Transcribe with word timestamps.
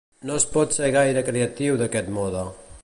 No 0.29 0.37
es 0.39 0.45
pot 0.53 0.73
ser 0.77 0.89
gaire 0.95 1.23
creatiu 1.29 1.79
d'aquest 1.83 2.13
mode. 2.19 2.47